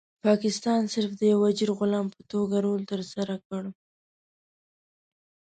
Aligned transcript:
پاکستان 0.25 0.81
صرف 0.93 1.11
د 1.15 1.21
یو 1.31 1.39
اجیر 1.49 1.69
غلام 1.79 2.07
په 2.15 2.21
توګه 2.31 2.55
رول 2.65 2.81
ترسره 2.91 3.35
کړ. 3.47 3.63